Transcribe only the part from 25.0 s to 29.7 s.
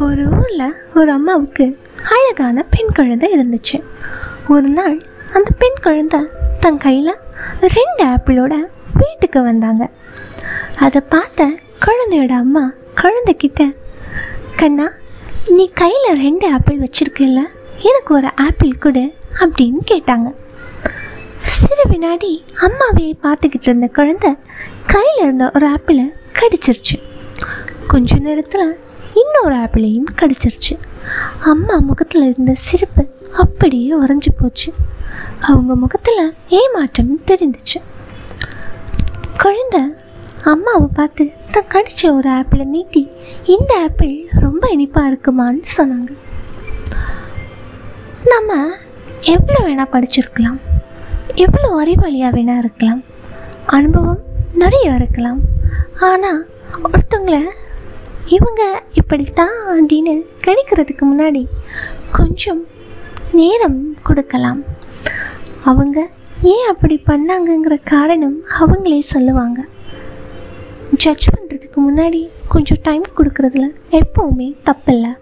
இருந்த ஒரு ஆப்பிளை கடிச்சிருச்சு. கொஞ்ச நேரத்தில் இன்னொரு